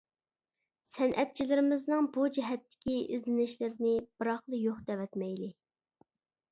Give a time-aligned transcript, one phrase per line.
[0.91, 5.55] سەنئەتچىلىرىمىزنىڭ بۇ جەھەتتىكى ئىزدىنىشلىرىنى بىراقلا يوق دەۋەتمەيلى!